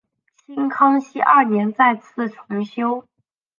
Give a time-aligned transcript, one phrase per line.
[0.47, 3.05] 清康熙二年再次重修。